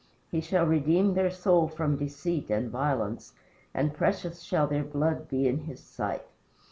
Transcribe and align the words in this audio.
He 0.31 0.41
shall 0.41 0.65
redeem 0.65 1.13
their 1.13 1.29
soul 1.29 1.67
from 1.67 1.97
deceit 1.97 2.49
and 2.49 2.71
violence, 2.71 3.33
And 3.71 3.93
precious 3.93 4.41
shall 4.41 4.65
their 4.65 4.83
blood 4.83 5.27
be 5.29 5.47
in 5.47 5.65
his 5.65 5.79
sight. 5.83 6.25